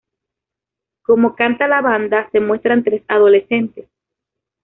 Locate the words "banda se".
1.81-2.39